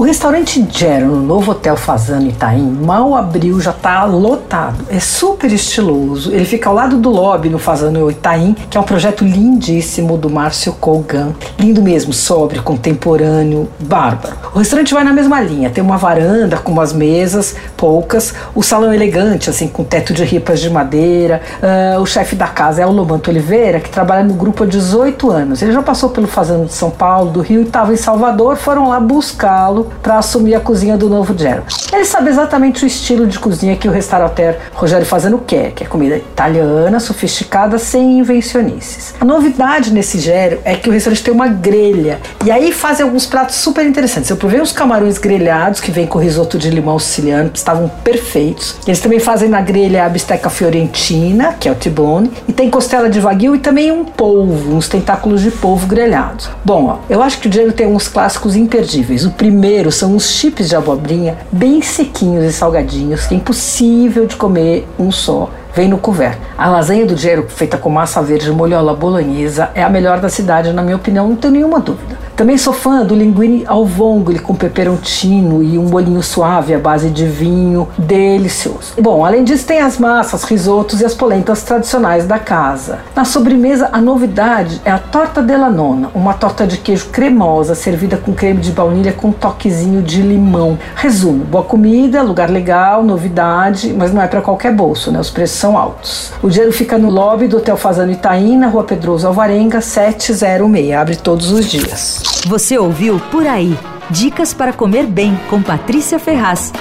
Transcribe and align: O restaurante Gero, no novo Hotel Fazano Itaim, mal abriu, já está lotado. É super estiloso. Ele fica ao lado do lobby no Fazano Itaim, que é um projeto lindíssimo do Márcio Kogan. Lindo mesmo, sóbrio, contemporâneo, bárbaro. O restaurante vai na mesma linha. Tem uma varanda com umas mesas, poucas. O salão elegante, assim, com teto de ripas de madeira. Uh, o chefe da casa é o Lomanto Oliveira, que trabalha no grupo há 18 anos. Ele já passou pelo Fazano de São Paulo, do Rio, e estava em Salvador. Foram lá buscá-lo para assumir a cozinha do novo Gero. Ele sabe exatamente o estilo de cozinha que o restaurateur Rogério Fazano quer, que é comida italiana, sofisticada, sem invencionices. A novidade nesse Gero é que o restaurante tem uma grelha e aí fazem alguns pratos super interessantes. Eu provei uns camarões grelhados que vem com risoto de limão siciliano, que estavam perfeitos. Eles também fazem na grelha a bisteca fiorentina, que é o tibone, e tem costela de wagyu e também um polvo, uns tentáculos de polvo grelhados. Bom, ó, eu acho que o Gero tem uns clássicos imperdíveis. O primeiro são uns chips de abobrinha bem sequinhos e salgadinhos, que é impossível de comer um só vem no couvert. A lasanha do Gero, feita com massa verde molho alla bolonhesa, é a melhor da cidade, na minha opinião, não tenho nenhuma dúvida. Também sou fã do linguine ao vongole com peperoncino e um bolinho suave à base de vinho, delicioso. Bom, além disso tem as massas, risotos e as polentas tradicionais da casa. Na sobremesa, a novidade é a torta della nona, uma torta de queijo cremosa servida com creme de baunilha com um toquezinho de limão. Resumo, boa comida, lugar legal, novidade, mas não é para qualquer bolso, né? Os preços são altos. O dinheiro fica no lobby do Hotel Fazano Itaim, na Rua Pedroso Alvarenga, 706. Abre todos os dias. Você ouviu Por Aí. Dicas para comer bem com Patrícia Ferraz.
O 0.00 0.02
restaurante 0.02 0.66
Gero, 0.70 1.08
no 1.08 1.20
novo 1.20 1.50
Hotel 1.50 1.76
Fazano 1.76 2.26
Itaim, 2.26 2.70
mal 2.70 3.14
abriu, 3.14 3.60
já 3.60 3.70
está 3.70 4.02
lotado. 4.06 4.86
É 4.88 4.98
super 4.98 5.52
estiloso. 5.52 6.32
Ele 6.32 6.46
fica 6.46 6.70
ao 6.70 6.74
lado 6.74 6.96
do 6.96 7.10
lobby 7.10 7.50
no 7.50 7.58
Fazano 7.58 8.10
Itaim, 8.10 8.56
que 8.70 8.78
é 8.78 8.80
um 8.80 8.84
projeto 8.84 9.26
lindíssimo 9.26 10.16
do 10.16 10.30
Márcio 10.30 10.72
Kogan. 10.72 11.34
Lindo 11.58 11.82
mesmo, 11.82 12.14
sóbrio, 12.14 12.62
contemporâneo, 12.62 13.68
bárbaro. 13.78 14.36
O 14.54 14.58
restaurante 14.58 14.94
vai 14.94 15.04
na 15.04 15.12
mesma 15.12 15.38
linha. 15.38 15.68
Tem 15.68 15.84
uma 15.84 15.98
varanda 15.98 16.56
com 16.56 16.72
umas 16.72 16.94
mesas, 16.94 17.54
poucas. 17.76 18.32
O 18.54 18.62
salão 18.62 18.94
elegante, 18.94 19.50
assim, 19.50 19.68
com 19.68 19.84
teto 19.84 20.14
de 20.14 20.24
ripas 20.24 20.60
de 20.60 20.70
madeira. 20.70 21.42
Uh, 21.62 22.00
o 22.00 22.06
chefe 22.06 22.34
da 22.34 22.48
casa 22.48 22.80
é 22.80 22.86
o 22.86 22.90
Lomanto 22.90 23.28
Oliveira, 23.28 23.80
que 23.80 23.90
trabalha 23.90 24.24
no 24.24 24.32
grupo 24.32 24.64
há 24.64 24.66
18 24.66 25.30
anos. 25.30 25.60
Ele 25.60 25.72
já 25.72 25.82
passou 25.82 26.08
pelo 26.08 26.26
Fazano 26.26 26.64
de 26.64 26.72
São 26.72 26.88
Paulo, 26.88 27.30
do 27.30 27.42
Rio, 27.42 27.60
e 27.60 27.64
estava 27.64 27.92
em 27.92 27.98
Salvador. 27.98 28.56
Foram 28.56 28.88
lá 28.88 28.98
buscá-lo 28.98 29.89
para 30.02 30.18
assumir 30.18 30.54
a 30.54 30.60
cozinha 30.60 30.96
do 30.96 31.08
novo 31.08 31.36
Gero. 31.36 31.62
Ele 31.92 32.04
sabe 32.04 32.30
exatamente 32.30 32.84
o 32.84 32.86
estilo 32.86 33.26
de 33.26 33.38
cozinha 33.38 33.76
que 33.76 33.88
o 33.88 33.90
restaurateur 33.90 34.56
Rogério 34.72 35.06
Fazano 35.06 35.38
quer, 35.46 35.72
que 35.72 35.84
é 35.84 35.86
comida 35.86 36.16
italiana, 36.16 37.00
sofisticada, 37.00 37.78
sem 37.78 38.18
invencionices. 38.18 39.14
A 39.20 39.24
novidade 39.24 39.92
nesse 39.92 40.18
Gero 40.18 40.58
é 40.64 40.74
que 40.74 40.88
o 40.88 40.92
restaurante 40.92 41.22
tem 41.22 41.34
uma 41.34 41.48
grelha 41.48 42.18
e 42.44 42.50
aí 42.50 42.72
fazem 42.72 43.04
alguns 43.04 43.26
pratos 43.26 43.56
super 43.56 43.84
interessantes. 43.84 44.30
Eu 44.30 44.36
provei 44.36 44.60
uns 44.60 44.72
camarões 44.72 45.18
grelhados 45.18 45.80
que 45.80 45.90
vem 45.90 46.06
com 46.06 46.18
risoto 46.18 46.58
de 46.58 46.70
limão 46.70 46.98
siciliano, 46.98 47.50
que 47.50 47.58
estavam 47.58 47.88
perfeitos. 48.02 48.76
Eles 48.86 49.00
também 49.00 49.18
fazem 49.18 49.48
na 49.48 49.60
grelha 49.60 50.04
a 50.04 50.08
bisteca 50.08 50.48
fiorentina, 50.48 51.54
que 51.58 51.68
é 51.68 51.72
o 51.72 51.74
tibone, 51.74 52.30
e 52.46 52.52
tem 52.52 52.70
costela 52.70 53.08
de 53.08 53.20
wagyu 53.20 53.56
e 53.56 53.58
também 53.58 53.90
um 53.90 54.04
polvo, 54.04 54.74
uns 54.74 54.88
tentáculos 54.88 55.42
de 55.42 55.50
polvo 55.50 55.86
grelhados. 55.86 56.48
Bom, 56.64 56.86
ó, 56.86 56.98
eu 57.08 57.22
acho 57.22 57.38
que 57.38 57.48
o 57.48 57.52
Gero 57.52 57.72
tem 57.72 57.86
uns 57.86 58.08
clássicos 58.08 58.54
imperdíveis. 58.54 59.24
O 59.24 59.30
primeiro 59.30 59.79
são 59.88 60.16
uns 60.16 60.30
chips 60.30 60.68
de 60.68 60.74
abobrinha 60.74 61.38
bem 61.52 61.80
sequinhos 61.80 62.44
e 62.44 62.52
salgadinhos, 62.52 63.26
que 63.26 63.34
é 63.34 63.36
impossível 63.38 64.26
de 64.26 64.34
comer 64.36 64.86
um 64.98 65.12
só 65.12 65.48
vem 65.74 65.88
no 65.88 65.98
couvert. 65.98 66.38
A 66.58 66.68
lasanha 66.68 67.06
do 67.06 67.16
Gero, 67.16 67.46
feita 67.48 67.78
com 67.78 67.88
massa 67.88 68.20
verde 68.22 68.50
molho 68.50 68.76
alla 68.76 68.94
bolonhesa, 68.94 69.70
é 69.74 69.82
a 69.82 69.88
melhor 69.88 70.20
da 70.20 70.28
cidade, 70.28 70.72
na 70.72 70.82
minha 70.82 70.96
opinião, 70.96 71.28
não 71.28 71.36
tenho 71.36 71.54
nenhuma 71.54 71.80
dúvida. 71.80 72.18
Também 72.40 72.56
sou 72.56 72.72
fã 72.72 73.04
do 73.04 73.14
linguine 73.14 73.64
ao 73.66 73.84
vongole 73.84 74.38
com 74.38 74.54
peperoncino 74.54 75.62
e 75.62 75.76
um 75.76 75.84
bolinho 75.84 76.22
suave 76.22 76.72
à 76.72 76.78
base 76.78 77.10
de 77.10 77.26
vinho, 77.26 77.86
delicioso. 77.98 78.94
Bom, 78.98 79.26
além 79.26 79.44
disso 79.44 79.66
tem 79.66 79.82
as 79.82 79.98
massas, 79.98 80.44
risotos 80.44 81.02
e 81.02 81.04
as 81.04 81.14
polentas 81.14 81.62
tradicionais 81.62 82.26
da 82.26 82.38
casa. 82.38 83.00
Na 83.14 83.26
sobremesa, 83.26 83.90
a 83.92 84.00
novidade 84.00 84.80
é 84.86 84.90
a 84.90 84.96
torta 84.98 85.42
della 85.42 85.68
nona, 85.68 86.10
uma 86.14 86.32
torta 86.32 86.66
de 86.66 86.78
queijo 86.78 87.08
cremosa 87.10 87.74
servida 87.74 88.16
com 88.16 88.32
creme 88.32 88.62
de 88.62 88.72
baunilha 88.72 89.12
com 89.12 89.28
um 89.28 89.32
toquezinho 89.32 90.00
de 90.00 90.22
limão. 90.22 90.78
Resumo, 90.96 91.44
boa 91.44 91.64
comida, 91.64 92.22
lugar 92.22 92.48
legal, 92.48 93.04
novidade, 93.04 93.92
mas 93.94 94.14
não 94.14 94.22
é 94.22 94.26
para 94.26 94.40
qualquer 94.40 94.72
bolso, 94.72 95.12
né? 95.12 95.20
Os 95.20 95.28
preços 95.28 95.58
são 95.58 95.76
altos. 95.76 96.32
O 96.42 96.48
dinheiro 96.48 96.72
fica 96.72 96.96
no 96.96 97.10
lobby 97.10 97.46
do 97.46 97.58
Hotel 97.58 97.76
Fazano 97.76 98.12
Itaim, 98.12 98.56
na 98.56 98.68
Rua 98.68 98.84
Pedroso 98.84 99.26
Alvarenga, 99.26 99.82
706. 99.82 100.94
Abre 100.94 101.16
todos 101.16 101.50
os 101.50 101.66
dias. 101.66 102.29
Você 102.46 102.78
ouviu 102.78 103.20
Por 103.30 103.46
Aí. 103.46 103.76
Dicas 104.10 104.52
para 104.54 104.72
comer 104.72 105.06
bem 105.06 105.38
com 105.48 105.62
Patrícia 105.62 106.18
Ferraz. 106.18 106.72